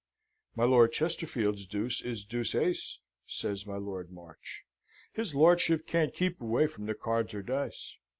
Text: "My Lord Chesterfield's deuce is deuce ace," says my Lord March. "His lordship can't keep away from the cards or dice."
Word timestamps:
"My 0.55 0.63
Lord 0.63 0.93
Chesterfield's 0.93 1.67
deuce 1.67 2.01
is 2.01 2.25
deuce 2.25 2.55
ace," 2.55 2.97
says 3.27 3.67
my 3.67 3.77
Lord 3.77 4.09
March. 4.11 4.65
"His 5.13 5.35
lordship 5.35 5.85
can't 5.85 6.11
keep 6.11 6.41
away 6.41 6.65
from 6.65 6.87
the 6.87 6.95
cards 6.95 7.35
or 7.35 7.43
dice." 7.43 7.97